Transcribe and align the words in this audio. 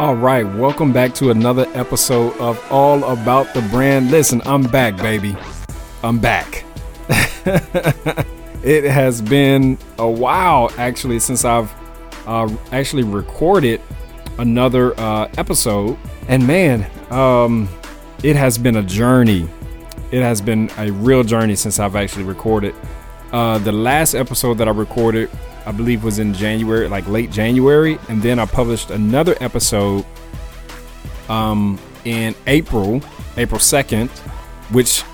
All 0.00 0.16
right, 0.16 0.46
welcome 0.54 0.94
back 0.94 1.12
to 1.16 1.30
another 1.30 1.66
episode 1.74 2.34
of 2.38 2.58
All 2.72 3.04
About 3.04 3.52
the 3.52 3.60
Brand. 3.60 4.10
Listen, 4.10 4.40
I'm 4.46 4.62
back, 4.62 4.96
baby. 4.96 5.36
I'm 6.02 6.18
back. 6.18 6.64
it 8.64 8.84
has 8.84 9.20
been 9.20 9.76
a 9.98 10.08
while, 10.08 10.72
actually, 10.78 11.18
since 11.18 11.44
I've 11.44 11.70
uh, 12.26 12.48
actually 12.72 13.02
recorded 13.02 13.82
another 14.38 14.98
uh, 14.98 15.28
episode. 15.36 15.98
And 16.28 16.46
man, 16.46 16.90
um, 17.10 17.68
it 18.22 18.36
has 18.36 18.56
been 18.56 18.76
a 18.76 18.82
journey. 18.82 19.46
It 20.12 20.22
has 20.22 20.40
been 20.40 20.70
a 20.78 20.90
real 20.92 21.24
journey 21.24 21.56
since 21.56 21.78
I've 21.78 21.94
actually 21.94 22.24
recorded. 22.24 22.74
Uh, 23.34 23.58
the 23.58 23.72
last 23.72 24.14
episode 24.14 24.54
that 24.54 24.66
I 24.66 24.70
recorded 24.70 25.28
I 25.70 25.72
believe 25.72 26.02
was 26.02 26.18
in 26.18 26.34
January, 26.34 26.88
like 26.88 27.06
late 27.06 27.30
January, 27.30 27.96
and 28.08 28.20
then 28.20 28.40
I 28.40 28.44
published 28.44 28.90
another 28.90 29.36
episode 29.40 30.04
um 31.28 31.78
in 32.04 32.34
April, 32.48 33.00
April 33.36 33.60
2nd, 33.60 34.08
which 34.72 35.04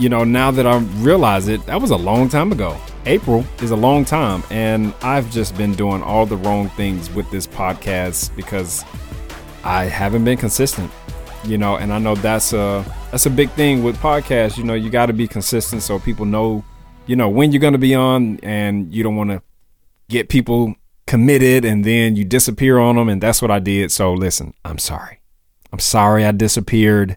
you 0.00 0.08
know, 0.08 0.24
now 0.24 0.50
that 0.50 0.66
I 0.66 0.78
realize 0.98 1.46
it, 1.46 1.64
that 1.66 1.80
was 1.80 1.90
a 1.92 1.96
long 1.96 2.28
time 2.28 2.50
ago. 2.50 2.76
April 3.06 3.44
is 3.60 3.70
a 3.70 3.76
long 3.76 4.04
time 4.04 4.42
and 4.50 4.92
I've 5.02 5.30
just 5.30 5.56
been 5.56 5.72
doing 5.72 6.02
all 6.02 6.26
the 6.26 6.36
wrong 6.36 6.68
things 6.70 7.08
with 7.10 7.30
this 7.30 7.46
podcast 7.46 8.34
because 8.34 8.84
I 9.62 9.84
haven't 9.84 10.24
been 10.24 10.38
consistent. 10.38 10.90
You 11.44 11.58
know, 11.58 11.76
and 11.76 11.92
I 11.92 12.00
know 12.00 12.16
that's 12.16 12.52
a 12.52 12.84
that's 13.12 13.26
a 13.26 13.30
big 13.30 13.50
thing 13.52 13.84
with 13.84 13.96
podcasts, 13.98 14.58
you 14.58 14.64
know, 14.64 14.74
you 14.74 14.90
got 14.90 15.06
to 15.06 15.12
be 15.12 15.28
consistent 15.28 15.80
so 15.82 16.00
people 16.00 16.26
know 16.26 16.64
you 17.06 17.14
know 17.14 17.28
when 17.28 17.52
you're 17.52 17.60
going 17.60 17.78
to 17.80 17.86
be 17.90 17.94
on 17.94 18.40
and 18.42 18.92
you 18.92 19.04
don't 19.04 19.14
want 19.14 19.30
to 19.30 19.40
get 20.12 20.28
people 20.28 20.76
committed 21.06 21.64
and 21.64 21.84
then 21.84 22.14
you 22.14 22.24
disappear 22.24 22.78
on 22.78 22.96
them. 22.96 23.08
And 23.08 23.20
that's 23.20 23.42
what 23.42 23.50
I 23.50 23.58
did. 23.58 23.90
So 23.90 24.12
listen, 24.12 24.54
I'm 24.64 24.78
sorry. 24.78 25.20
I'm 25.72 25.80
sorry 25.80 26.24
I 26.24 26.32
disappeared 26.32 27.16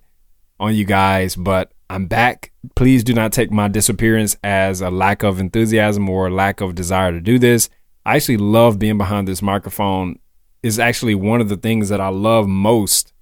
on 0.59 0.73
you 0.73 0.85
guys, 0.85 1.35
but 1.35 1.71
I'm 1.89 2.07
back. 2.07 2.51
Please 2.75 3.03
do 3.03 3.13
not 3.13 3.31
take 3.31 3.51
my 3.51 3.67
disappearance 3.67 4.35
as 4.43 4.81
a 4.81 4.89
lack 4.89 5.23
of 5.23 5.39
enthusiasm 5.39 6.09
or 6.09 6.31
lack 6.31 6.61
of 6.61 6.73
desire 6.73 7.11
to 7.11 7.21
do 7.21 7.37
this. 7.37 7.69
I 8.05 8.15
actually 8.15 8.37
love 8.37 8.79
being 8.79 8.97
behind 8.97 9.27
this 9.27 9.41
microphone. 9.41 10.19
Is 10.63 10.79
actually 10.79 11.13
one 11.13 11.41
of 11.41 11.49
the 11.49 11.57
things 11.57 11.89
that 11.89 12.01
I 12.01 12.07
love 12.07 12.47
most 12.47 13.13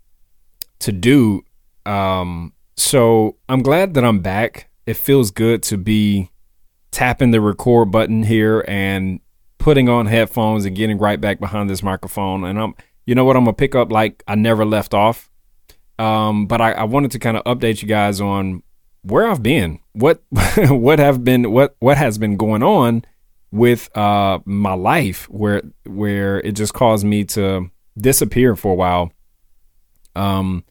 to 0.80 0.94
do. 0.94 1.42
Um, 1.86 2.54
so 2.78 3.36
I'm 3.50 3.62
glad 3.62 3.96
that 3.96 4.06
I'm 4.06 4.22
back. 4.22 4.70
It 4.86 4.96
feels 4.96 5.30
good 5.30 5.62
to 5.64 5.78
be 5.78 6.32
tapping 6.92 7.32
the 7.32 7.42
record 7.42 7.92
button 7.92 8.24
here 8.24 8.64
and 8.66 9.20
putting 9.64 9.88
on 9.88 10.06
headphones 10.08 10.66
and 10.66 10.76
getting 10.76 10.98
right 10.98 11.22
back 11.22 11.40
behind 11.40 11.70
this 11.70 11.82
microphone. 11.82 12.44
And 12.44 12.60
I'm, 12.60 12.76
you 13.06 13.16
know 13.16 13.24
what, 13.24 13.38
I'm 13.38 13.46
gonna 13.46 13.54
pick 13.54 13.76
up 13.76 13.94
like 13.94 14.22
I 14.28 14.36
never 14.36 14.66
left 14.66 14.94
off. 14.94 15.32
Um, 15.98 16.48
but 16.48 16.60
I, 16.60 16.74
I 16.74 16.84
wanted 16.84 17.12
to 17.12 17.20
kind 17.20 17.38
of 17.38 17.46
update 17.46 17.82
you 17.82 17.88
guys 17.88 18.20
on 18.20 18.62
where 19.04 19.26
I've 19.26 19.42
been, 19.42 19.80
what 19.94 20.22
what 20.68 21.00
have 21.00 21.24
been 21.24 21.50
what 21.50 21.78
what 21.80 21.98
has 21.98 22.18
been 22.18 22.36
going 22.36 22.62
on 22.62 23.06
with 23.52 23.90
uh 23.96 24.40
my 24.44 24.74
life, 24.74 25.30
where 25.30 25.62
where 25.86 26.42
it 26.42 26.54
just 26.54 26.74
caused 26.74 27.06
me 27.06 27.24
to 27.26 27.72
disappear 27.98 28.58
for 28.58 28.74
a 28.74 28.76
while. 28.76 29.14
Um, 30.14 30.66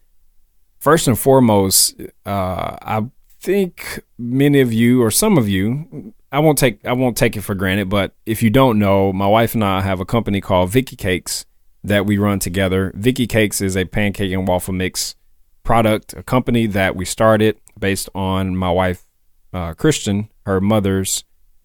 first 0.81 1.09
and 1.09 1.19
foremost, 1.19 1.99
uh, 2.27 2.77
I 2.83 3.07
think 3.41 4.05
many 4.19 4.61
of 4.61 4.71
you 4.71 5.03
or 5.03 5.11
some 5.11 5.39
of 5.39 5.49
you 5.49 6.13
I 6.33 6.39
won't 6.39 6.57
take 6.57 6.85
I 6.87 6.95
won't 6.95 7.17
take 7.17 7.37
it 7.37 7.43
for 7.43 7.55
granted, 7.55 7.91
but 7.91 8.15
if 8.25 8.43
you 8.43 8.49
don't 8.49 8.79
know, 8.79 9.13
my 9.13 9.27
wife 9.27 9.55
and 9.55 9.63
I 9.63 9.83
have 9.83 10.01
a 10.01 10.07
company 10.07 10.41
called 10.41 10.71
Vicky 10.71 10.97
Cakes 10.97 11.45
that 11.85 12.07
we 12.07 12.17
run 12.17 12.39
together. 12.39 12.91
Vicky 12.95 13.27
Cakes 13.27 13.61
is 13.61 13.77
a 13.77 13.85
pancake 13.85 14.33
and 14.33 14.49
waffle 14.49 14.73
mix 14.73 15.15
product, 15.63 16.15
a 16.15 16.23
company 16.23 16.67
that 16.67 16.97
we 16.97 17.05
started 17.05 17.61
based 17.79 18.09
on 18.15 18.57
my 18.57 18.71
wife 18.71 19.05
uh, 19.53 19.75
Kristen, 19.75 20.31
her 20.47 20.61
mother's 20.61 21.25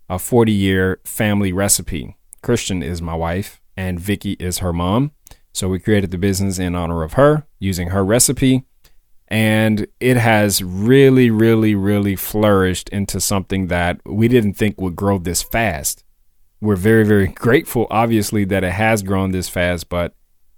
a 0.09 0.19
40 0.19 0.51
year 0.51 0.99
family 1.05 1.53
recipe. 1.53 2.17
Kristen 2.41 2.83
is 2.83 3.01
my 3.01 3.15
wife 3.15 3.61
and 3.77 3.99
Vicky 3.99 4.33
is 4.33 4.59
her 4.59 4.73
mom. 4.73 5.11
So 5.53 5.69
we 5.69 5.79
created 5.79 6.11
the 6.11 6.17
business 6.17 6.59
in 6.59 6.75
honor 6.75 7.03
of 7.03 7.13
her 7.13 7.47
using 7.57 7.89
her 7.89 8.03
recipe 8.03 8.65
and 9.27 9.87
it 9.99 10.17
has 10.17 10.63
really, 10.63 11.29
really, 11.29 11.75
really 11.75 12.15
flourished 12.15 12.89
into 12.89 13.19
something 13.19 13.67
that 13.67 13.99
we 14.05 14.27
didn't 14.27 14.53
think 14.53 14.79
would 14.79 14.95
grow 14.95 15.17
this 15.17 15.43
fast. 15.43 16.03
We're 16.61 16.77
very, 16.77 17.03
very 17.05 17.27
grateful, 17.35 17.87
obviously, 17.89 18.45
that 18.45 18.63
it 18.63 18.71
has 18.71 19.03
grown 19.03 19.31
this 19.31 19.49
fast, 19.49 19.89
but, 19.89 20.15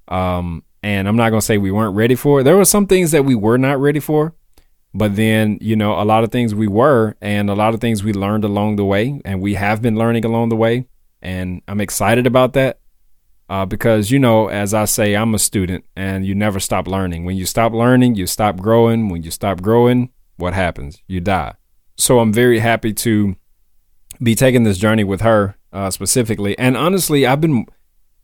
um, 0.08 0.64
and 0.84 1.08
I'm 1.08 1.16
not 1.16 1.32
going 1.32 1.42
to 1.42 1.46
say 1.46 1.58
we 1.58 1.72
weren't 1.72 1.96
ready 1.96 2.16
for 2.16 2.42
it. 2.42 2.44
There 2.44 2.58
were 2.58 2.66
some 2.66 2.86
things 2.86 3.12
that 3.12 3.26
we 3.26 3.36
were 3.36 3.58
not 3.58 3.80
ready 3.80 4.00
for, 4.00 4.36
but 4.94 5.16
then, 5.16 5.58
you 5.62 5.76
know, 5.76 6.00
a 6.00 6.06
lot 6.06 6.24
of 6.24 6.32
things 6.32 6.54
we 6.54 6.68
were, 6.68 7.16
and 7.22 7.50
a 7.50 7.56
lot 7.56 7.74
of 7.74 7.82
things 7.82 8.04
we 8.04 8.14
learned 8.14 8.44
along 8.44 8.76
the 8.76 8.86
way, 8.86 9.20
and 9.26 9.42
we 9.42 9.56
have 9.56 9.82
been 9.82 9.96
learning 9.96 10.26
along 10.26 10.50
the 10.50 10.56
way. 10.56 10.88
And 11.22 11.62
I'm 11.68 11.82
excited 11.82 12.26
about 12.26 12.54
that 12.54 12.79
uh, 13.50 13.66
because 13.66 14.12
you 14.12 14.20
know, 14.20 14.48
as 14.48 14.74
I 14.74 14.86
say, 14.86 15.16
I'm 15.16 15.34
a 15.34 15.40
student, 15.40 15.86
and 15.96 16.26
you 16.26 16.36
never 16.36 16.60
stop 16.60 16.88
learning. 16.88 17.26
When 17.26 17.36
you 17.36 17.46
stop 17.46 17.74
learning, 17.74 18.16
you 18.16 18.28
stop 18.28 18.58
growing. 18.58 19.10
When 19.10 19.24
you 19.24 19.32
stop 19.32 19.62
growing, 19.62 20.12
what 20.38 20.54
happens? 20.54 21.02
You 21.08 21.20
die. 21.20 21.56
So 21.98 22.20
I'm 22.20 22.32
very 22.32 22.60
happy 22.60 22.94
to 22.94 23.36
be 24.22 24.36
taking 24.36 24.64
this 24.64 24.78
journey 24.78 25.04
with 25.04 25.22
her 25.22 25.56
uh, 25.74 25.90
specifically, 25.90 26.58
and 26.58 26.78
honestly, 26.78 27.26
I've 27.26 27.42
been 27.42 27.66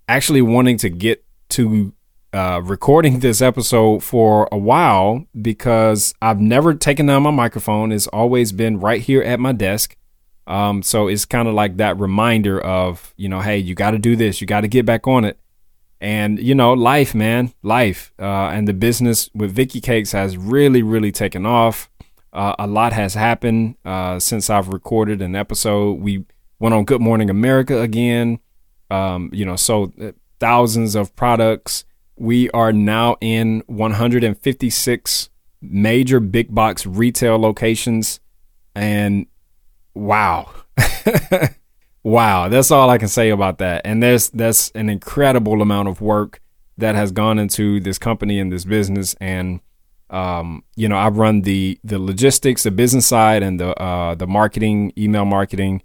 actually 0.07 0.41
wanting 0.41 0.77
to 0.77 0.89
get 0.89 1.25
to 1.49 1.93
uh, 2.35 2.61
recording 2.63 3.19
this 3.19 3.41
episode 3.41 4.03
for 4.03 4.47
a 4.51 4.57
while 4.57 5.25
because 5.41 6.13
I've 6.21 6.39
never 6.39 6.73
taken 6.73 7.05
down 7.05 7.23
my 7.23 7.31
microphone. 7.31 7.91
It's 7.91 8.07
always 8.07 8.51
been 8.51 8.79
right 8.79 9.01
here 9.01 9.21
at 9.21 9.39
my 9.39 9.53
desk. 9.53 9.95
Um, 10.47 10.83
so 10.83 11.07
it's 11.07 11.25
kind 11.25 11.47
of 11.47 11.53
like 11.53 11.77
that 11.77 11.99
reminder 11.99 12.59
of, 12.59 13.13
you 13.17 13.29
know, 13.29 13.41
hey, 13.41 13.57
you 13.57 13.75
got 13.75 13.91
to 13.91 13.97
do 13.97 14.15
this, 14.15 14.41
you 14.41 14.47
got 14.47 14.61
to 14.61 14.67
get 14.67 14.85
back 14.85 15.07
on 15.07 15.25
it. 15.25 15.39
And, 16.01 16.39
you 16.39 16.53
know, 16.53 16.73
life, 16.73 17.15
man, 17.15 17.53
life. 17.63 18.13
Uh, 18.19 18.49
and 18.49 18.67
the 18.67 18.73
business 18.73 19.29
with 19.33 19.51
Vicky 19.51 19.81
Cakes 19.81 20.11
has 20.11 20.37
really, 20.37 20.83
really 20.83 21.11
taken 21.11 21.45
off. 21.45 21.89
Uh, 22.31 22.53
a 22.59 22.67
lot 22.67 22.93
has 22.93 23.13
happened 23.13 23.75
uh, 23.85 24.19
since 24.19 24.49
I've 24.49 24.67
recorded 24.67 25.21
an 25.21 25.35
episode. 25.35 26.01
We 26.01 26.25
went 26.59 26.75
on 26.75 26.83
Good 26.83 27.01
Morning 27.01 27.29
America 27.29 27.79
again, 27.81 28.39
um, 28.91 29.29
you 29.33 29.45
know, 29.45 29.55
so 29.55 29.93
uh, 30.01 30.11
thousands 30.39 30.95
of 30.95 31.15
products. 31.15 31.85
We 32.17 32.49
are 32.51 32.71
now 32.71 33.17
in 33.21 33.63
156 33.67 35.29
major 35.61 36.19
big 36.19 36.53
box 36.53 36.85
retail 36.85 37.39
locations. 37.39 38.19
And 38.75 39.27
wow. 39.95 40.51
wow. 42.03 42.49
That's 42.49 42.71
all 42.71 42.89
I 42.89 42.97
can 42.97 43.07
say 43.07 43.29
about 43.29 43.57
that. 43.59 43.81
And 43.85 44.03
there's 44.03 44.29
that's 44.29 44.69
an 44.71 44.89
incredible 44.89 45.61
amount 45.61 45.87
of 45.87 46.01
work 46.01 46.41
that 46.77 46.95
has 46.95 47.11
gone 47.11 47.39
into 47.39 47.79
this 47.79 47.97
company 47.97 48.39
and 48.39 48.51
this 48.51 48.65
business 48.65 49.15
and 49.19 49.61
um, 50.11 50.63
you 50.75 50.87
know, 50.87 50.97
I 50.97 51.09
run 51.09 51.41
the 51.41 51.79
the 51.83 51.97
logistics, 51.97 52.63
the 52.63 52.71
business 52.71 53.07
side 53.07 53.41
and 53.41 53.59
the 53.59 53.69
uh 53.81 54.13
the 54.13 54.27
marketing, 54.27 54.93
email 54.97 55.25
marketing, 55.25 55.81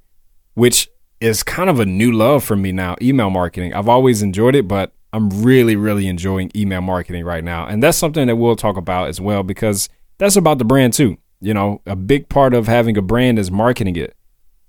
which 0.55 0.91
is 1.21 1.43
kind 1.43 1.71
of 1.71 1.81
a 1.81 1.87
new 1.87 2.13
love 2.13 2.45
for 2.45 2.57
me 2.57 2.73
now, 2.73 2.97
email 3.01 3.31
marketing. 3.31 3.75
I've 3.75 3.89
always 3.89 4.23
enjoyed 4.23 4.55
it, 4.55 4.69
but 4.69 4.93
I'm 5.13 5.43
really, 5.43 5.77
really 5.77 6.07
enjoying 6.07 6.51
email 6.55 6.81
marketing 6.81 7.25
right 7.25 7.43
now. 7.43 7.67
And 7.67 7.83
that's 7.83 7.99
something 7.99 8.27
that 8.27 8.37
we'll 8.37 8.57
talk 8.57 8.77
about 8.77 9.09
as 9.09 9.21
well 9.21 9.43
because 9.43 9.89
that's 10.19 10.37
about 10.37 10.59
the 10.59 10.65
brand 10.65 10.93
too. 10.93 11.19
You 11.41 11.55
know, 11.55 11.81
a 11.87 11.97
big 11.97 12.29
part 12.29 12.55
of 12.55 12.67
having 12.67 12.97
a 12.97 13.03
brand 13.03 13.39
is 13.39 13.51
marketing 13.51 13.97
it. 13.97 14.15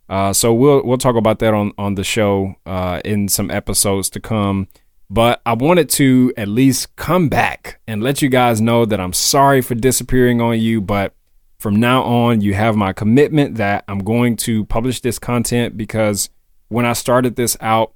Uh, 0.10 0.34
so 0.34 0.54
we'll 0.54 0.84
we'll 0.84 0.98
talk 0.98 1.16
about 1.16 1.40
that 1.40 1.54
on 1.54 1.72
on 1.78 1.96
the 1.96 2.04
show 2.04 2.56
uh, 2.66 3.02
in 3.06 3.28
some 3.30 3.50
episodes 3.50 4.10
to 4.10 4.20
come. 4.20 4.68
But 5.10 5.42
I 5.46 5.54
wanted 5.54 5.90
to 5.92 6.34
at 6.38 6.48
least 6.48 6.96
come 6.96 7.28
back 7.28 7.82
and 7.88 8.02
let 8.02 8.22
you 8.22 8.30
guys 8.30 8.62
know 8.62 8.86
that 8.86 9.00
I'm 9.00 9.14
sorry 9.14 9.62
for 9.62 9.76
disappearing 9.76 10.40
on 10.40 10.60
you. 10.60 10.80
But 10.80 11.14
from 11.60 11.76
now 11.76 12.04
on, 12.04 12.42
you 12.42 12.54
have 12.54 12.76
my 12.76 12.94
commitment 12.94 13.56
that 13.56 13.84
I'm 13.88 14.00
going 14.00 14.36
to 14.38 14.66
publish 14.66 15.02
this 15.02 15.20
content 15.20 15.78
because 15.78 16.30
when 16.70 16.86
I 16.86 16.94
started 16.94 17.36
this 17.36 17.56
out, 17.60 17.94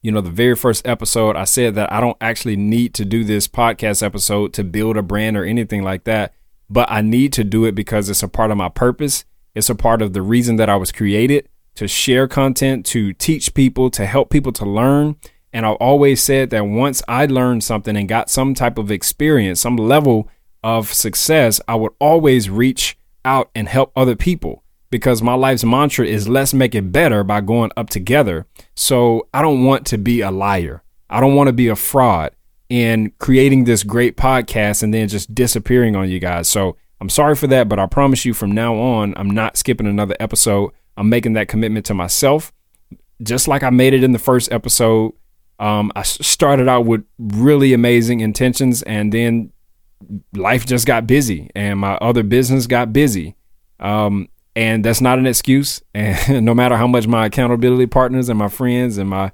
you 0.00 0.12
know, 0.12 0.20
the 0.20 0.30
very 0.30 0.54
first 0.54 0.86
episode, 0.86 1.36
I 1.36 1.44
said 1.44 1.74
that 1.74 1.92
I 1.92 2.00
don't 2.00 2.16
actually 2.20 2.56
need 2.56 2.94
to 2.94 3.04
do 3.04 3.24
this 3.24 3.48
podcast 3.48 4.02
episode 4.02 4.52
to 4.54 4.64
build 4.64 4.96
a 4.96 5.02
brand 5.02 5.36
or 5.36 5.44
anything 5.44 5.82
like 5.82 6.04
that 6.04 6.32
but 6.70 6.90
I 6.90 7.00
need 7.00 7.32
to 7.34 7.44
do 7.44 7.64
it 7.64 7.74
because 7.74 8.08
it's 8.08 8.22
a 8.22 8.28
part 8.28 8.50
of 8.50 8.56
my 8.56 8.68
purpose. 8.68 9.24
It's 9.54 9.70
a 9.70 9.74
part 9.74 10.02
of 10.02 10.12
the 10.12 10.22
reason 10.22 10.56
that 10.56 10.68
I 10.68 10.76
was 10.76 10.92
created 10.92 11.48
to 11.74 11.86
share 11.86 12.26
content, 12.26 12.84
to 12.86 13.12
teach 13.12 13.54
people, 13.54 13.90
to 13.90 14.04
help 14.04 14.30
people 14.30 14.52
to 14.52 14.64
learn. 14.64 15.16
And 15.52 15.64
I've 15.64 15.76
always 15.76 16.22
said 16.22 16.50
that 16.50 16.66
once 16.66 17.02
I 17.08 17.26
learned 17.26 17.64
something 17.64 17.96
and 17.96 18.08
got 18.08 18.30
some 18.30 18.52
type 18.52 18.78
of 18.78 18.90
experience, 18.90 19.60
some 19.60 19.76
level 19.76 20.28
of 20.62 20.92
success, 20.92 21.60
I 21.68 21.76
would 21.76 21.92
always 22.00 22.50
reach 22.50 22.98
out 23.24 23.50
and 23.54 23.68
help 23.68 23.92
other 23.94 24.16
people 24.16 24.64
because 24.90 25.22
my 25.22 25.34
life's 25.34 25.64
mantra 25.64 26.06
is 26.06 26.28
let's 26.28 26.54
make 26.54 26.74
it 26.74 26.92
better 26.92 27.22
by 27.22 27.40
going 27.40 27.70
up 27.76 27.90
together. 27.90 28.46
So 28.74 29.28
I 29.32 29.42
don't 29.42 29.64
want 29.64 29.86
to 29.86 29.98
be 29.98 30.20
a 30.20 30.30
liar. 30.30 30.82
I 31.10 31.20
don't 31.20 31.34
want 31.34 31.48
to 31.48 31.52
be 31.52 31.68
a 31.68 31.76
fraud. 31.76 32.32
In 32.68 33.12
creating 33.18 33.64
this 33.64 33.82
great 33.82 34.16
podcast 34.16 34.82
and 34.82 34.92
then 34.92 35.08
just 35.08 35.34
disappearing 35.34 35.96
on 35.96 36.08
you 36.08 36.18
guys. 36.18 36.48
So 36.48 36.76
I'm 37.00 37.08
sorry 37.08 37.34
for 37.34 37.46
that, 37.46 37.68
but 37.68 37.78
I 37.78 37.86
promise 37.86 38.24
you 38.24 38.34
from 38.34 38.52
now 38.52 38.74
on, 38.74 39.14
I'm 39.16 39.30
not 39.30 39.56
skipping 39.56 39.86
another 39.86 40.16
episode. 40.20 40.72
I'm 40.96 41.08
making 41.08 41.34
that 41.34 41.48
commitment 41.48 41.86
to 41.86 41.94
myself. 41.94 42.52
Just 43.22 43.48
like 43.48 43.62
I 43.62 43.70
made 43.70 43.94
it 43.94 44.04
in 44.04 44.12
the 44.12 44.18
first 44.18 44.52
episode, 44.52 45.12
um, 45.58 45.90
I 45.96 46.02
started 46.02 46.68
out 46.68 46.86
with 46.86 47.04
really 47.18 47.72
amazing 47.72 48.20
intentions 48.20 48.82
and 48.82 49.12
then 49.12 49.52
life 50.34 50.66
just 50.66 50.86
got 50.86 51.06
busy 51.06 51.50
and 51.54 51.78
my 51.78 51.94
other 51.96 52.22
business 52.22 52.66
got 52.66 52.92
busy. 52.92 53.34
Um, 53.80 54.28
and 54.54 54.84
that's 54.84 55.00
not 55.00 55.18
an 55.18 55.26
excuse. 55.26 55.82
And 55.94 56.44
no 56.44 56.54
matter 56.54 56.76
how 56.76 56.86
much 56.86 57.06
my 57.06 57.26
accountability 57.26 57.86
partners 57.86 58.28
and 58.28 58.38
my 58.38 58.48
friends 58.48 58.98
and 58.98 59.08
my 59.08 59.32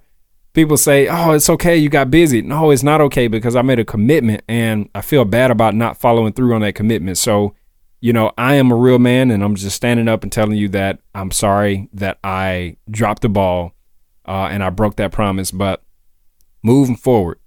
people 0.54 0.76
say, 0.76 1.06
"Oh, 1.08 1.32
it's 1.32 1.50
okay, 1.50 1.76
you 1.76 1.90
got 1.90 2.10
busy." 2.10 2.40
No, 2.40 2.70
it's 2.70 2.82
not 2.82 3.00
okay 3.02 3.28
because 3.28 3.54
I 3.54 3.62
made 3.62 3.78
a 3.78 3.84
commitment 3.84 4.42
and 4.48 4.88
I 4.94 5.02
feel 5.02 5.24
bad 5.24 5.50
about 5.50 5.74
not 5.74 5.98
following 5.98 6.32
through 6.32 6.54
on 6.54 6.62
that 6.62 6.74
commitment. 6.74 7.18
So, 7.18 7.54
you 8.00 8.12
know, 8.12 8.32
I 8.38 8.54
am 8.54 8.70
a 8.70 8.76
real 8.76 8.98
man 8.98 9.30
and 9.30 9.44
I'm 9.44 9.56
just 9.56 9.76
standing 9.76 10.08
up 10.08 10.22
and 10.22 10.32
telling 10.32 10.56
you 10.56 10.68
that 10.70 11.00
I'm 11.14 11.30
sorry 11.30 11.90
that 11.92 12.18
I 12.24 12.76
dropped 12.90 13.22
the 13.22 13.28
ball 13.28 13.74
uh, 14.26 14.48
and 14.50 14.64
I 14.64 14.70
broke 14.70 14.96
that 14.96 15.12
promise. 15.12 15.50
But 15.50 15.82
moving 16.62 16.96
forward, 16.96 17.38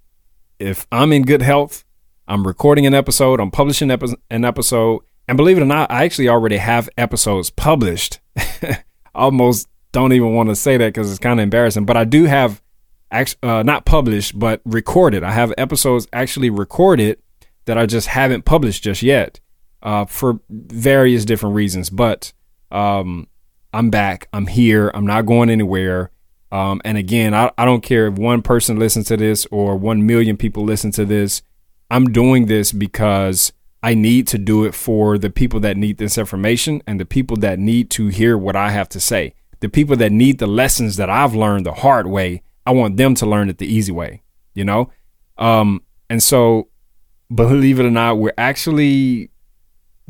if 0.58 0.86
I'm 0.92 1.12
in 1.12 1.22
good 1.22 1.42
health, 1.42 1.84
I'm 2.28 2.46
recording 2.46 2.86
an 2.86 2.94
episode, 2.94 3.40
I'm 3.40 3.50
publishing 3.50 3.90
an 3.90 4.44
episode, 4.44 5.00
and 5.26 5.36
believe 5.36 5.56
it 5.56 5.62
or 5.62 5.66
not, 5.66 5.90
I 5.90 6.04
actually 6.04 6.28
already 6.28 6.58
have 6.58 6.88
episodes 6.98 7.48
published. 7.50 8.20
Almost 9.14 9.66
don't 9.92 10.12
even 10.12 10.34
want 10.34 10.50
to 10.50 10.56
say 10.56 10.76
that 10.76 10.88
because 10.88 11.10
it's 11.10 11.18
kind 11.18 11.40
of 11.40 11.42
embarrassing, 11.42 11.86
but 11.86 11.96
I 11.96 12.04
do 12.04 12.24
have 12.24 12.62
uh, 13.10 13.62
not 13.62 13.84
published, 13.84 14.38
but 14.38 14.60
recorded. 14.64 15.22
I 15.22 15.32
have 15.32 15.52
episodes 15.58 16.06
actually 16.12 16.50
recorded 16.50 17.18
that 17.64 17.78
I 17.78 17.86
just 17.86 18.08
haven't 18.08 18.44
published 18.44 18.82
just 18.82 19.02
yet 19.02 19.40
uh, 19.82 20.04
for 20.06 20.40
various 20.50 21.24
different 21.24 21.54
reasons. 21.54 21.90
But 21.90 22.32
um, 22.70 23.28
I'm 23.72 23.90
back. 23.90 24.28
I'm 24.32 24.46
here. 24.46 24.90
I'm 24.94 25.06
not 25.06 25.26
going 25.26 25.50
anywhere. 25.50 26.10
Um, 26.50 26.80
and 26.84 26.96
again, 26.96 27.34
I, 27.34 27.50
I 27.58 27.64
don't 27.64 27.82
care 27.82 28.06
if 28.06 28.14
one 28.14 28.42
person 28.42 28.78
listens 28.78 29.06
to 29.08 29.16
this 29.16 29.46
or 29.50 29.76
one 29.76 30.06
million 30.06 30.36
people 30.36 30.64
listen 30.64 30.90
to 30.92 31.04
this. 31.04 31.42
I'm 31.90 32.12
doing 32.12 32.46
this 32.46 32.72
because 32.72 33.52
I 33.82 33.94
need 33.94 34.26
to 34.28 34.38
do 34.38 34.64
it 34.64 34.74
for 34.74 35.18
the 35.18 35.30
people 35.30 35.60
that 35.60 35.76
need 35.76 35.98
this 35.98 36.18
information 36.18 36.82
and 36.86 36.98
the 36.98 37.04
people 37.04 37.36
that 37.38 37.58
need 37.58 37.90
to 37.90 38.08
hear 38.08 38.36
what 38.36 38.56
I 38.56 38.70
have 38.70 38.88
to 38.90 39.00
say. 39.00 39.34
The 39.60 39.68
people 39.68 39.96
that 39.96 40.12
need 40.12 40.38
the 40.38 40.46
lessons 40.46 40.96
that 40.96 41.10
I've 41.10 41.34
learned 41.34 41.66
the 41.66 41.74
hard 41.74 42.06
way 42.06 42.42
I 42.68 42.72
want 42.72 42.98
them 42.98 43.14
to 43.14 43.24
learn 43.24 43.48
it 43.48 43.56
the 43.56 43.66
easy 43.66 43.92
way, 43.92 44.20
you 44.52 44.62
know? 44.62 44.90
Um, 45.38 45.80
and 46.10 46.22
so, 46.22 46.68
believe 47.34 47.80
it 47.80 47.86
or 47.86 47.90
not, 47.90 48.18
we're 48.18 48.34
actually 48.36 49.30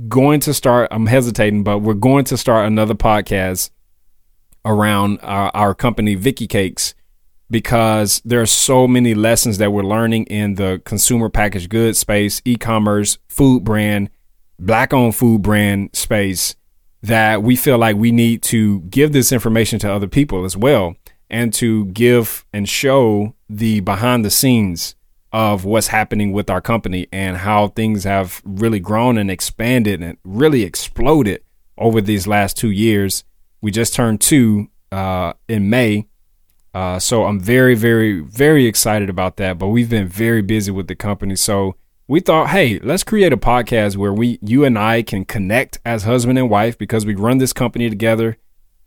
going 0.08 0.40
to 0.40 0.52
start, 0.52 0.88
I'm 0.90 1.06
hesitating, 1.06 1.62
but 1.62 1.78
we're 1.78 1.94
going 1.94 2.24
to 2.24 2.36
start 2.36 2.66
another 2.66 2.94
podcast 2.94 3.70
around 4.64 5.20
our, 5.22 5.52
our 5.54 5.72
company, 5.72 6.16
Vicky 6.16 6.48
Cakes, 6.48 6.96
because 7.48 8.20
there 8.24 8.40
are 8.40 8.46
so 8.46 8.88
many 8.88 9.14
lessons 9.14 9.58
that 9.58 9.70
we're 9.70 9.84
learning 9.84 10.24
in 10.24 10.56
the 10.56 10.82
consumer 10.84 11.28
packaged 11.28 11.70
goods 11.70 12.00
space, 12.00 12.42
e 12.44 12.56
commerce, 12.56 13.18
food 13.28 13.62
brand, 13.62 14.10
black 14.58 14.92
owned 14.92 15.14
food 15.14 15.42
brand 15.42 15.90
space 15.92 16.56
that 17.04 17.40
we 17.40 17.54
feel 17.54 17.78
like 17.78 17.94
we 17.94 18.10
need 18.10 18.42
to 18.42 18.80
give 18.80 19.12
this 19.12 19.30
information 19.30 19.78
to 19.78 19.92
other 19.92 20.08
people 20.08 20.44
as 20.44 20.56
well 20.56 20.96
and 21.30 21.52
to 21.54 21.86
give 21.86 22.44
and 22.52 22.68
show 22.68 23.34
the 23.48 23.80
behind 23.80 24.24
the 24.24 24.30
scenes 24.30 24.94
of 25.32 25.64
what's 25.64 25.88
happening 25.88 26.32
with 26.32 26.48
our 26.48 26.60
company 26.60 27.06
and 27.12 27.38
how 27.38 27.68
things 27.68 28.04
have 28.04 28.40
really 28.44 28.80
grown 28.80 29.18
and 29.18 29.30
expanded 29.30 30.02
and 30.02 30.16
really 30.24 30.62
exploded 30.62 31.42
over 31.76 32.00
these 32.00 32.26
last 32.26 32.56
two 32.56 32.70
years. 32.70 33.24
We 33.60 33.70
just 33.70 33.94
turned 33.94 34.20
two 34.20 34.70
uh, 34.90 35.34
in 35.48 35.68
May. 35.68 36.06
Uh, 36.74 36.98
so 36.98 37.24
I'm 37.24 37.40
very, 37.40 37.74
very, 37.74 38.20
very 38.20 38.66
excited 38.66 39.10
about 39.10 39.36
that. 39.36 39.58
But 39.58 39.68
we've 39.68 39.90
been 39.90 40.08
very 40.08 40.42
busy 40.42 40.70
with 40.70 40.86
the 40.86 40.94
company. 40.94 41.36
So 41.36 41.74
we 42.06 42.20
thought, 42.20 42.48
hey, 42.48 42.78
let's 42.78 43.04
create 43.04 43.32
a 43.32 43.36
podcast 43.36 43.96
where 43.96 44.12
we, 44.12 44.38
you 44.40 44.64
and 44.64 44.78
I 44.78 45.02
can 45.02 45.24
connect 45.24 45.78
as 45.84 46.04
husband 46.04 46.38
and 46.38 46.48
wife 46.48 46.78
because 46.78 47.04
we 47.04 47.14
run 47.14 47.38
this 47.38 47.52
company 47.52 47.90
together. 47.90 48.38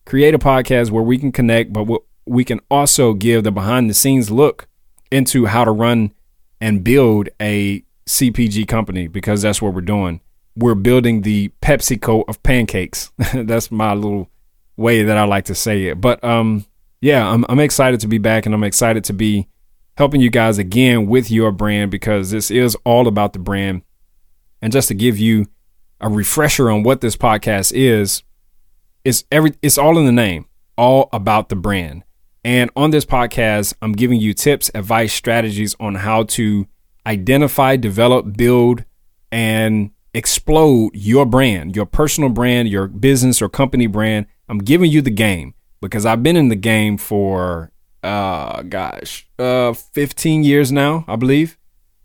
Create 0.06 0.34
a 0.34 0.40
podcast 0.40 0.90
where 0.90 1.04
we 1.04 1.20
can 1.20 1.32
connect, 1.32 1.72
but 1.72 1.84
we'll 1.84 2.06
we 2.26 2.44
can 2.44 2.60
also 2.70 3.14
give 3.14 3.44
the 3.44 3.52
behind 3.52 3.90
the 3.90 3.94
scenes 3.94 4.30
look 4.30 4.68
into 5.12 5.46
how 5.46 5.66
to 5.66 5.72
run 5.72 6.14
and 6.60 6.84
build 6.84 7.30
a 7.42 7.84
CPG 8.06 8.68
company 8.68 9.08
because 9.08 9.42
that's 9.42 9.62
what 9.62 9.74
we're 9.74 9.82
doing. 9.82 10.22
We're 10.56 10.76
building 10.76 11.22
the 11.22 11.50
PepsiCo 11.62 12.28
of 12.28 12.42
pancakes. 12.44 13.12
that's 13.34 13.72
my 13.72 13.94
little 13.94 14.30
way 14.78 15.04
that 15.04 15.18
I 15.18 15.24
like 15.24 15.46
to 15.46 15.56
say 15.56 15.86
it. 15.86 16.02
But 16.02 16.24
um 16.24 16.66
yeah, 17.02 17.28
I'm 17.28 17.46
I'm 17.50 17.60
excited 17.60 18.00
to 18.02 18.08
be 18.08 18.18
back 18.18 18.46
and 18.46 18.54
I'm 18.54 18.64
excited 18.64 19.04
to 19.06 19.14
be 19.14 19.48
helping 19.98 20.22
you 20.22 20.30
guys 20.30 20.58
again 20.58 21.08
with 21.08 21.32
your 21.32 21.52
brand 21.52 21.92
because 21.92 22.32
this 22.32 22.52
is 22.52 22.76
all 22.86 23.08
about 23.08 23.34
the 23.34 23.40
brand. 23.40 23.82
And 24.62 24.72
just 24.72 24.88
to 24.90 24.94
give 24.94 25.18
you 25.18 25.48
a 26.00 26.10
refresher 26.10 26.70
on 26.70 26.84
what 26.84 27.02
this 27.02 27.16
podcast 27.16 27.72
is, 27.76 28.24
it's 29.04 29.24
every 29.32 29.54
it's 29.62 29.78
all 29.78 29.98
in 29.98 30.06
the 30.06 30.12
name, 30.12 30.46
all 30.78 31.10
about 31.12 31.50
the 31.50 31.56
brand. 31.56 32.04
And 32.44 32.72
on 32.76 32.90
this 32.92 33.06
podcast, 33.06 33.74
I'm 33.82 33.92
giving 33.92 34.20
you 34.20 34.34
tips, 34.34 34.72
advice, 34.74 35.14
strategies 35.14 35.76
on 35.80 35.96
how 35.96 36.24
to 36.24 36.68
identify, 37.06 37.76
develop, 37.76 38.36
build, 38.36 38.84
and 39.32 39.92
explode 40.14 40.92
your 40.94 41.26
brand, 41.26 41.76
your 41.76 41.86
personal 41.86 42.30
brand, 42.30 42.70
your 42.70 42.88
business 42.88 43.42
or 43.42 43.50
company 43.50 43.88
brand. 43.88 44.26
I'm 44.50 44.60
giving 44.60 44.92
you 44.92 45.02
the 45.02 45.12
game 45.12 45.54
because 45.82 46.06
I've 46.06 46.24
been 46.24 46.36
in 46.36 46.50
the 46.50 46.56
game 46.56 46.98
for 46.98 47.72
uh 48.04 48.64
gosh, 48.64 49.28
uh 49.38 49.74
15 49.74 50.44
years 50.44 50.72
now, 50.72 51.06
I 51.08 51.16
believe. 51.16 51.58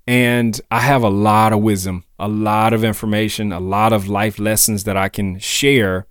And 0.06 0.60
I 0.70 0.80
have 0.80 1.02
a 1.02 1.08
lot 1.08 1.52
of 1.52 1.60
wisdom, 1.60 2.04
a 2.18 2.28
lot 2.28 2.72
of 2.72 2.84
information, 2.84 3.52
a 3.52 3.58
lot 3.58 3.92
of 3.92 4.06
life 4.06 4.38
lessons 4.38 4.84
that 4.84 4.96
I 4.96 5.08
can 5.08 5.38
share. 5.38 6.06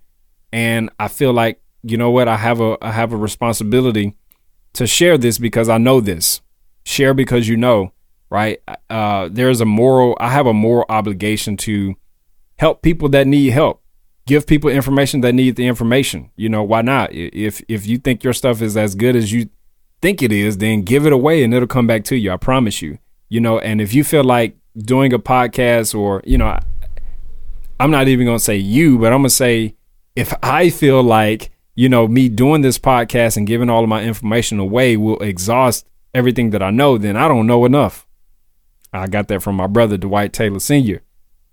And 0.52 0.90
I 0.98 1.08
feel 1.08 1.32
like 1.32 1.62
you 1.86 1.96
know 1.96 2.10
what? 2.10 2.28
I 2.28 2.36
have 2.36 2.60
a 2.60 2.76
I 2.82 2.92
have 2.92 3.12
a 3.12 3.16
responsibility 3.16 4.14
to 4.74 4.86
share 4.86 5.16
this 5.16 5.38
because 5.38 5.68
I 5.68 5.78
know 5.78 6.00
this. 6.00 6.40
Share 6.84 7.14
because 7.14 7.48
you 7.48 7.56
know, 7.56 7.92
right? 8.30 8.60
Uh, 8.90 9.28
there's 9.30 9.60
a 9.60 9.64
moral. 9.64 10.16
I 10.20 10.30
have 10.30 10.46
a 10.46 10.52
moral 10.52 10.86
obligation 10.88 11.56
to 11.58 11.94
help 12.58 12.82
people 12.82 13.08
that 13.10 13.26
need 13.26 13.50
help. 13.50 13.82
Give 14.26 14.46
people 14.46 14.70
information 14.70 15.20
that 15.20 15.34
need 15.34 15.56
the 15.56 15.66
information. 15.66 16.30
You 16.36 16.48
know 16.48 16.62
why 16.62 16.82
not? 16.82 17.12
If 17.12 17.62
if 17.68 17.86
you 17.86 17.98
think 17.98 18.24
your 18.24 18.32
stuff 18.32 18.60
is 18.60 18.76
as 18.76 18.94
good 18.94 19.14
as 19.14 19.32
you 19.32 19.48
think 20.02 20.22
it 20.22 20.32
is, 20.32 20.58
then 20.58 20.82
give 20.82 21.06
it 21.06 21.12
away 21.12 21.44
and 21.44 21.54
it'll 21.54 21.68
come 21.68 21.86
back 21.86 22.04
to 22.04 22.16
you. 22.16 22.32
I 22.32 22.36
promise 22.36 22.82
you. 22.82 22.98
You 23.28 23.40
know, 23.40 23.58
and 23.58 23.80
if 23.80 23.94
you 23.94 24.04
feel 24.04 24.24
like 24.24 24.56
doing 24.76 25.12
a 25.12 25.18
podcast 25.18 25.98
or 25.98 26.22
you 26.24 26.38
know, 26.38 26.58
I'm 27.78 27.90
not 27.90 28.08
even 28.08 28.26
gonna 28.26 28.38
say 28.40 28.56
you, 28.56 28.98
but 28.98 29.12
I'm 29.12 29.20
gonna 29.20 29.30
say 29.30 29.76
if 30.16 30.34
I 30.42 30.70
feel 30.70 31.02
like 31.02 31.50
you 31.76 31.88
know, 31.88 32.08
me 32.08 32.28
doing 32.28 32.62
this 32.62 32.78
podcast 32.78 33.36
and 33.36 33.46
giving 33.46 33.70
all 33.70 33.84
of 33.84 33.88
my 33.88 34.02
information 34.02 34.58
away 34.58 34.96
will 34.96 35.18
exhaust 35.18 35.86
everything 36.14 36.50
that 36.50 36.62
I 36.62 36.70
know, 36.70 36.98
then 36.98 37.16
I 37.16 37.28
don't 37.28 37.46
know 37.46 37.64
enough. 37.66 38.06
I 38.92 39.06
got 39.06 39.28
that 39.28 39.42
from 39.42 39.56
my 39.56 39.66
brother, 39.66 39.98
Dwight 39.98 40.32
Taylor 40.32 40.58
Sr. 40.58 41.02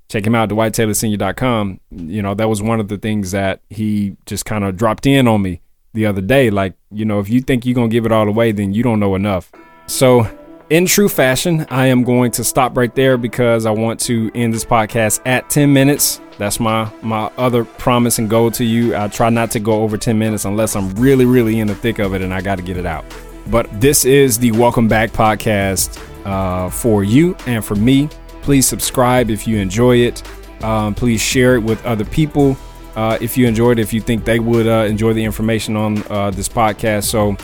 Check 0.10 0.26
him 0.26 0.36
out, 0.36 0.50
DwightTaylorSenior.com. 0.50 1.80
You 1.92 2.22
know, 2.22 2.34
that 2.36 2.48
was 2.48 2.62
one 2.62 2.80
of 2.80 2.88
the 2.88 2.98
things 2.98 3.32
that 3.32 3.62
he 3.70 4.16
just 4.26 4.46
kind 4.46 4.64
of 4.64 4.78
dropped 4.78 5.06
in 5.06 5.28
on 5.28 5.42
me 5.42 5.62
the 5.94 6.06
other 6.06 6.22
day. 6.22 6.50
Like, 6.50 6.76
you 6.90 7.04
know, 7.04 7.20
if 7.20 7.30
you 7.30 7.42
think 7.42 7.66
you're 7.66 7.76
going 7.76 7.90
to 7.90 7.94
give 7.94 8.06
it 8.06 8.12
all 8.12 8.28
away, 8.28 8.54
then 8.54 8.74
you 8.74 8.84
don't 8.84 9.00
know 9.00 9.16
enough. 9.16 9.52
So, 9.88 10.30
in 10.70 10.86
true 10.86 11.10
fashion, 11.10 11.66
I 11.70 11.88
am 11.88 12.04
going 12.04 12.32
to 12.32 12.44
stop 12.44 12.78
right 12.78 12.94
there 12.96 13.18
because 13.18 13.66
I 13.66 13.72
want 13.72 14.00
to 14.02 14.32
end 14.34 14.54
this 14.54 14.66
podcast 14.66 15.22
at 15.26 15.50
10 15.50 15.72
minutes. 15.72 16.22
That's 16.38 16.60
my 16.60 16.92
my 17.02 17.32
other 17.38 17.64
promise 17.64 18.18
and 18.18 18.30
goal 18.30 18.50
to 18.52 18.64
you. 18.64 18.96
I 18.96 19.08
try 19.08 19.30
not 19.30 19.52
to 19.52 19.60
go 19.60 19.84
over 19.84 19.98
10 19.98 20.18
minutes 20.18 20.46
unless 20.46 20.76
I'm 20.76 20.94
really 20.96 21.26
really 21.26 21.60
in 21.60 21.68
the 21.68 21.76
thick 21.76 22.00
of 22.00 22.14
it 22.14 22.22
and 22.22 22.34
I 22.34 22.42
got 22.42 22.56
to 22.56 22.64
get 22.64 22.78
it 22.78 22.86
out. 22.86 23.06
But 23.48 23.70
this 23.80 24.06
is 24.06 24.40
the 24.40 24.52
Welcome 24.52 24.88
Back 24.88 25.12
podcast 25.12 26.02
uh, 26.26 26.70
for 26.70 27.04
you 27.04 27.36
and 27.46 27.64
for 27.64 27.76
me. 27.76 28.10
Please 28.42 28.68
subscribe 28.68 29.30
if 29.30 29.48
you 29.48 29.58
enjoy 29.58 29.98
it. 29.98 30.24
Um, 30.64 30.96
please 30.96 31.22
share 31.22 31.56
it 31.56 31.60
with 31.60 31.86
other 31.86 32.06
people 32.06 32.58
uh, 32.96 33.18
if 33.22 33.38
you 33.38 33.48
enjoyed 33.48 33.80
it. 33.80 33.82
If 33.82 33.94
you 33.94 34.02
think 34.02 34.24
they 34.24 34.40
would 34.40 34.68
uh, 34.68 34.86
enjoy 34.90 35.14
the 35.14 35.24
information 35.24 35.76
on 35.76 36.04
uh, 36.10 36.32
this 36.32 36.48
podcast, 36.48 37.04
so 37.04 37.36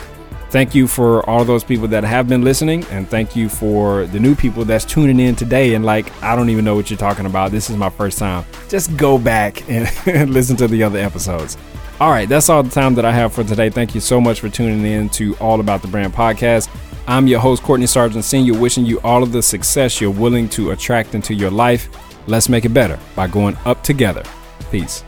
Thank 0.50 0.74
you 0.74 0.88
for 0.88 1.28
all 1.30 1.44
those 1.44 1.62
people 1.62 1.86
that 1.88 2.02
have 2.02 2.28
been 2.28 2.42
listening, 2.42 2.84
and 2.86 3.08
thank 3.08 3.36
you 3.36 3.48
for 3.48 4.06
the 4.06 4.18
new 4.18 4.34
people 4.34 4.64
that's 4.64 4.84
tuning 4.84 5.20
in 5.20 5.36
today. 5.36 5.74
And 5.74 5.84
like, 5.84 6.12
I 6.24 6.34
don't 6.34 6.50
even 6.50 6.64
know 6.64 6.74
what 6.74 6.90
you're 6.90 6.98
talking 6.98 7.24
about. 7.24 7.52
This 7.52 7.70
is 7.70 7.76
my 7.76 7.88
first 7.88 8.18
time. 8.18 8.44
Just 8.68 8.96
go 8.96 9.16
back 9.16 9.68
and 9.70 9.88
listen 10.30 10.56
to 10.56 10.66
the 10.66 10.82
other 10.82 10.98
episodes. 10.98 11.56
All 12.00 12.10
right, 12.10 12.28
that's 12.28 12.48
all 12.48 12.64
the 12.64 12.70
time 12.70 12.96
that 12.96 13.04
I 13.04 13.12
have 13.12 13.32
for 13.32 13.44
today. 13.44 13.70
Thank 13.70 13.94
you 13.94 14.00
so 14.00 14.20
much 14.20 14.40
for 14.40 14.48
tuning 14.48 14.84
in 14.84 15.08
to 15.10 15.36
All 15.36 15.60
About 15.60 15.82
the 15.82 15.88
Brand 15.88 16.14
podcast. 16.14 16.68
I'm 17.06 17.28
your 17.28 17.38
host, 17.38 17.62
Courtney 17.62 17.86
Sargent 17.86 18.24
Sr., 18.24 18.58
wishing 18.58 18.84
you 18.84 19.00
all 19.02 19.22
of 19.22 19.30
the 19.30 19.42
success 19.42 20.00
you're 20.00 20.10
willing 20.10 20.48
to 20.50 20.72
attract 20.72 21.14
into 21.14 21.32
your 21.32 21.50
life. 21.50 21.88
Let's 22.26 22.48
make 22.48 22.64
it 22.64 22.70
better 22.70 22.98
by 23.14 23.28
going 23.28 23.56
up 23.66 23.84
together. 23.84 24.24
Peace. 24.72 25.04